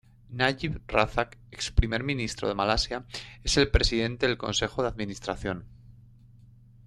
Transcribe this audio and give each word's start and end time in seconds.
Najib 0.41 0.77
Razak, 0.93 1.35
ex 1.57 1.67
primer 1.79 1.99
ministro 2.03 2.47
de 2.47 2.55
Malasia, 2.55 3.05
es 3.43 3.55
el 3.57 3.69
Presidente 3.69 4.25
del 4.27 4.35
consejo 4.39 4.81
de 4.81 4.87
administración. 4.89 5.65